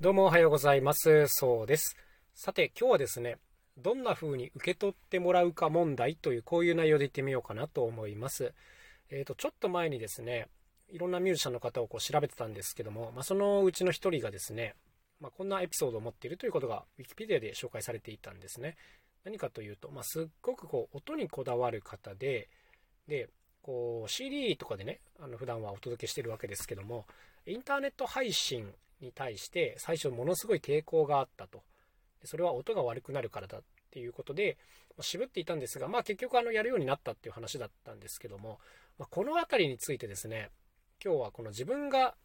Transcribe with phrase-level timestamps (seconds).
[0.00, 1.28] どうもおはようございます。
[1.28, 1.96] そうです。
[2.34, 3.38] さて、今日はですね、
[3.78, 8.52] どんな風に受け取ってもらうか問題という、こういう内容でいってみようかなと思います。
[9.08, 10.48] えっ、と、ちょっと前にですね、
[10.90, 14.74] いろんなミュージシャンの方をこう調べてたんですけども、まあ、そのうちの一人がですね、
[15.20, 18.76] まあ、こんなエピソードを持っているということが、ウィキペディアで紹介されていたんですね。
[19.24, 22.48] 何かというと、まあ、すっごくこう、音にこだわる方で、
[23.06, 23.28] で、
[23.62, 27.06] こう CD とかでね、あの普段はお届けしてるわけですけども、
[27.46, 28.74] インターネット配信
[29.04, 31.62] に対して最初ものすごい抵抗があったと。
[32.24, 34.56] それは音が悪くなるからだっていうことで、
[35.00, 38.58] 渋っていたんですが、まあ結局あのやるようになったっていう話だったんですけども、
[38.98, 40.50] ま、この辺りについてですね、
[41.04, 42.16] 今日はこの自分が、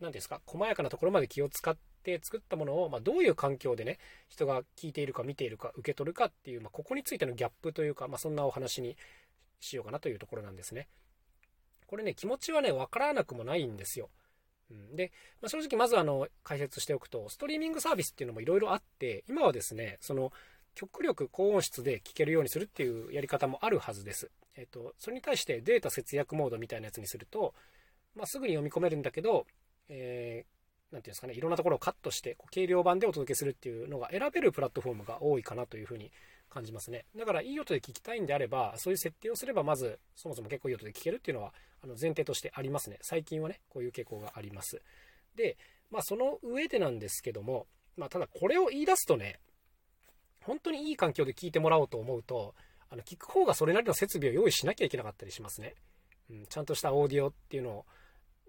[0.00, 8.96] 何ですか、細やかなところまで気を使って作ったものを、まあ、どういう環境でね、人が聞いているか見ているか受け取るかっていう、まあ、ここについてのギャップというか、まあ、そんなお話に
[9.60, 10.88] しようかなというところなんですね。
[11.86, 14.10] これね、気持ちはね、わからなくもないんですよ。
[14.70, 20.32] うん、で、まあ、正直まずあの解説しておくと、ストリーミングサービスっていうのもいろいろあって、今はですね、その
[20.74, 24.30] 極力高音質で聴けるようにするっていうやり方もあるはずです。
[24.56, 27.54] えっ、と、それに対してデータ節約モードみたいなやつにすると、
[28.14, 29.46] まあ、すぐに読み込めるんだけど、
[29.88, 36.10] えー、なんていうんですかね、いろんなところをカットして、こう軽量版でお届けするっていうのが選べるプラットフォームが多いかなというふうに
[36.48, 37.04] 感じますね。
[37.16, 41.52] だからいい音で聞きたいんであれば、そういう設定をすれば、まずそもそも結構いい音で聞けるっていうのは
[41.84, 42.98] あの前提としてありますね。
[43.02, 44.80] 最近はね、こういう傾向があります。
[45.36, 45.58] で、
[45.90, 49.38] まあその上でなんですけども、まあただこれを言い出すとね、
[50.40, 52.54] 本当にいい環境で聞いてもらおうと思うと、
[52.88, 55.74] あの聞く方がそれなりの設備を用意しなきゃいけなかったりしますね。
[56.30, 57.86] うん、ちゃんとしたオーディオっていうのを、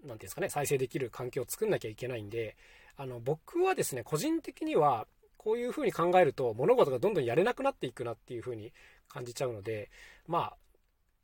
[0.02, 2.56] なんていうんですかね、再生できる環境を作んなきゃいけないんで、
[2.96, 5.06] あの僕はですね、個人的には、
[5.36, 8.72] こういうふうに考えると物事がどんどんやれなくなっていくなっていうふうに
[9.08, 9.90] 感じちゃうので
[10.26, 10.56] まあ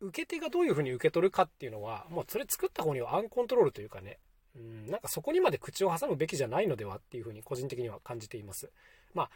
[0.02, 4.18] 受け手がどういうふうに受け取るかっていうのはもうそれ作った方にはアンコントロールというかね
[4.56, 8.70] うんなんかそこにまで口を挟むべきじゃないのではっていうふうに個人的には感じています
[9.14, 9.30] まあ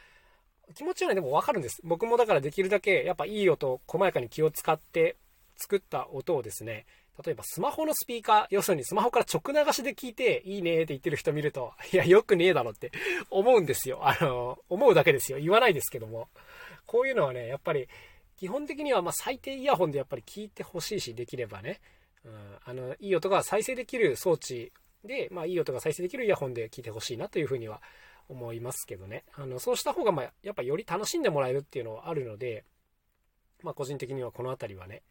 [0.75, 5.17] 気持ちはねでもわかるんです僕もだからできるだけやっぱいい音細やかに気を使って
[5.57, 6.87] 作った音をですね
[7.25, 12.93] 例えばスマホのスピーカー、要するにスマホから直流しで聞いていいねって言ってる人見ると、 いや、よくねえだろって
[13.31, 14.07] 思うんですよ。
[14.07, 15.39] あの、思うだけですよ。
[15.39, 16.29] 言わないですけども。
[16.85, 17.89] こういうのはね、やっぱり
[18.37, 21.81] 基本的にはま最低イヤホンでやっぱり聞いてほしいし、できればね。
[22.25, 22.33] うん、
[22.65, 24.73] あの、いい音が再生できる装置
[25.05, 27.81] で、まあいい音が再生できるイヤホンで聞いてほしいなというふうには
[28.29, 29.25] 思いますけどね。
[29.35, 32.65] あの、そうした方がまやっぱより楽しんでもらえるっていうのはあるので、
[33.63, 35.03] まあ個人的にはこの辺りはね、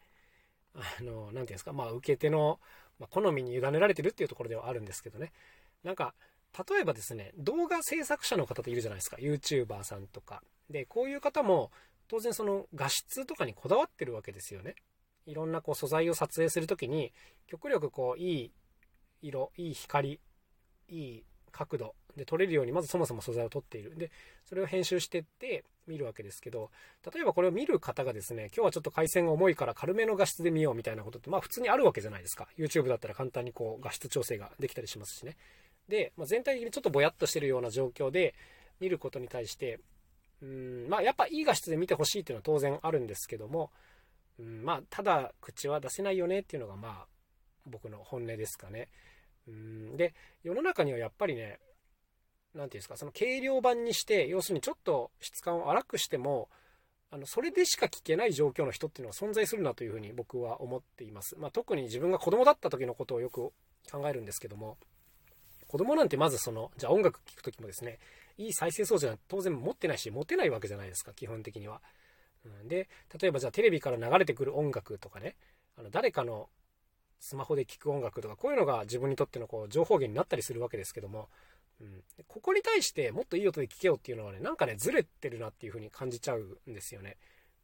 [0.75, 2.59] あの、なんていうんですか、まあ、受け手の、
[2.99, 5.31] ま、好みに委ねられてるっていうところではあるんですけどね。
[5.83, 6.13] なんか、
[6.69, 9.17] 例えばですね、動画制作者の方っているじゃないですか。
[9.17, 10.41] YouTuber さんとか。
[10.69, 11.71] で、こういう方も、
[12.07, 14.75] 当然その画質とかにこだわってるわけですよね。
[15.25, 17.11] いろんなこう素材を撮影するときに、
[17.47, 18.51] 極力こう、いい
[19.21, 20.19] 色、いい光、
[20.89, 23.95] いい角度で撮れるように、まずそもそも素材を撮っている。
[23.97, 24.11] で、
[24.45, 26.69] それを編集してって見るわけですけど、
[27.13, 32.47] 例えばこれを見る方がですね、今日はちょっと回線が重いから軽めの画質で見ようみたいなことって、まあ普通にあるわけじゃないですか。
[32.57, 35.37] YouTube だったら簡単にこう画質調整ができたりしますしね。
[35.87, 38.35] で、まあ、全体的にちょっとぼやっとしてるような状況で
[38.79, 39.79] 見ることに対して、
[40.41, 43.71] うん、まあやっぱいい画質で見てほしいっていうのは当然あるんですけども、
[44.39, 47.07] うん、まあただ口は出せないよねっていうのがまあ
[47.65, 48.89] 僕の本音ですかね。
[49.47, 50.13] うん、で、
[50.43, 51.59] 世の中にはやっぱりね、
[52.53, 56.49] なんていうんですか、その軽量版にして、要するにちょっと質感を荒くしても、
[57.11, 61.35] あの、それでしか聞けない状況の人っていうのは存在するなというふうに僕は思っています。
[61.37, 63.51] まあ、特に自分が子供だった時のことをよく
[63.91, 64.77] 考えるんですけども、
[65.67, 67.99] 子供なんてまずその、じゃあ音楽聴く時もですね、
[68.37, 71.81] いい再生装置は当然持ってないし、持てないわけじゃないですか、基本的には。
[72.45, 75.35] うん、で、例えばじゃあテレビから流れてくる音楽とかね、
[75.77, 76.49] あの誰かの
[77.19, 81.29] スマホで聴く音楽とか、こういうのが自分にとってのこう情報源になったりするわけですけども、
[81.81, 87.17] うん、ここに対してもっといい音で聴けよっていうのはね、なんかね、ずれてるなっていう風に感じちゃうんですよね。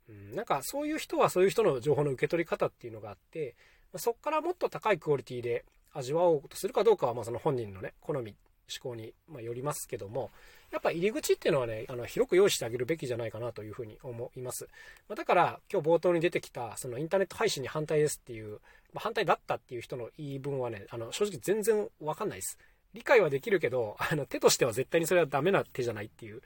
[0.10, 3.56] うん、なんかそういう人はそういう人の情報の受け取り方っていうのがあって、
[3.98, 8.36] そこからもっと高いクオリティで味わおうとするかどうかは、まあその本人のね、好み、
[8.82, 10.32] 思考に、まあ、よりますけども、
[10.72, 14.70] やっぱ入り口っていうのはね、あの、広く用意してあげるべきじゃないかなというふうに思います。
[15.10, 18.60] まあ、だから、今日冒頭に出てきた、そのインターネット配信に反対ですっていう、
[18.94, 22.58] まあ、反対だったっていう人の言い分はね、あの、正直全然わかんないです。
[22.94, 26.42] 理解はできるけど、あの、手としては絶対にそれはダメな手じゃないっていう、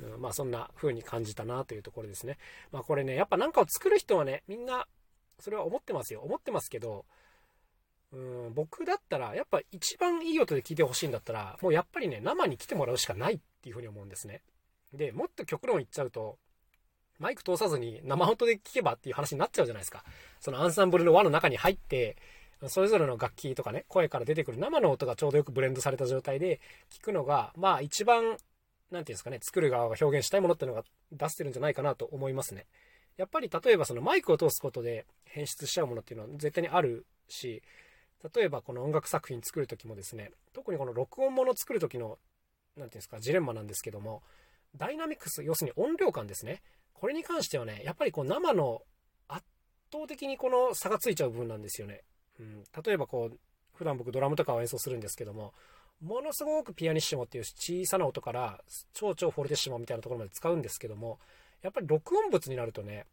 [0.00, 2.38] うん、まあそんな風に感じたなというところですね。
[2.72, 4.86] まあこれね、やっぱなんかを作る人はね、みんな、
[5.38, 6.20] それは思ってますよ。
[6.20, 7.04] 思ってますけど、
[8.12, 8.16] う
[8.50, 14.42] ん、僕だったら、やっぱ一番いい音で聞いてほしいんだったら、もうやっぱりね、生に来てもらうしかないっていう風に思うんですね。
[14.92, 16.38] で、もっと極論言っちゃうと、
[17.18, 20.04] マイク通さずに生音で聞けばっていう話になっちゃうじゃないですか。
[20.40, 22.16] そのアンサンブルの輪の中に入って、
[22.68, 26.60] それぞれの楽器とかね、声から出てくる生の音がちょうどよくブレンドされた状態で
[26.90, 28.38] 聞くのが、まあ一番、なんてい
[28.96, 32.66] うんですかね、作る側が表現したいものっていうのが出してるんじゃないかなと思いますね。
[33.16, 37.62] やっぱり例えばそのマイクを通すことで変質しちゃうものっていうのは絶対にあるし、
[38.34, 42.18] 例えばこの音楽作品作る時もですね、特にこの録音もの作る時の、
[42.76, 44.22] 何ていうんですか、ジレンマなんですけども、
[44.76, 46.62] ダイナミクス、要するに音量感ですね。
[46.94, 48.82] これに関してはね、やっぱりこう生の
[49.28, 49.44] 圧
[49.92, 52.02] 倒的にこの差がついちゃう部分なんですよね。
[52.38, 53.38] うん、例えばこう、
[53.74, 55.52] 普段僕ドラムとかを演奏するんですけども、
[56.00, 58.60] ものすごくピアニッシモっていう小さな音から
[58.92, 61.18] 超超フォルテッシモみたいなところまで使うんですけども、
[61.62, 63.06] やっぱり録音物になるとね、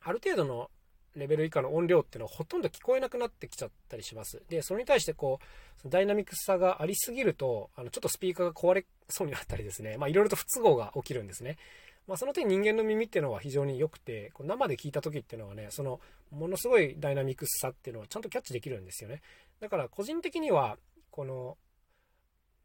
[0.00, 0.70] ある程度の
[1.16, 4.42] レベル以下の音量っていうのはほとんど聞こえなくなってきちゃったりします。
[4.48, 5.40] で、それに対してこ
[5.84, 11.58] う、ダイナミックさがありすぎると、あの、ちょっとスピーカーが壊れそうになったりですね、まあいろいろと不都合が起きるんですね。
[12.06, 16.00] まあその点人間の耳っていうのは非常に良くて、こう生で聞いた時っていうのはね、その、
[16.30, 19.22] ものすごいダイナミックさっていうのをちゃんとキャッチできるんですよね。
[19.60, 20.78] だから個人的には、
[21.10, 21.58] この、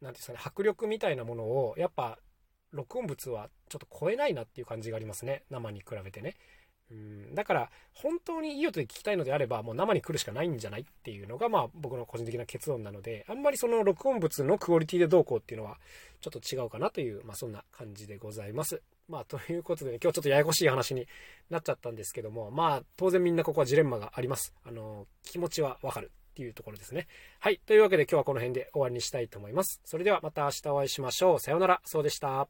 [0.00, 2.18] ていうんですかね、迫力みたいなものを、やっぱ、
[2.70, 5.44] 録音物はちょっと超えないなっていう感じがありますね。
[5.50, 6.34] 生に比べてね。
[6.90, 15.78] うんだから、本当にいい音で聞きたいのであれば、もう生に来るしかないんじゃないっていうのが、まあ僕の個人的な結論なので、あんまりその録音物のクオリティでどうこうっていうのは、
[16.20, 18.82] ちょっと違うかなという、まあそんな感じでございます。
[19.08, 21.06] まあということで、ね、今日ちょっとややこしい話に
[21.50, 24.54] なっちゃったんですけども、まあ当然みんなここはジレンマがあります。
[24.64, 27.06] あの、気持ちはわかるっていうところですね。
[27.40, 27.60] はい。
[27.66, 29.80] というわけで今日はこの辺で終わりにしたいと思います。
[29.84, 31.40] それではまた明日お会いしましょう。
[31.40, 31.80] さようなら。
[31.84, 32.48] そうでした。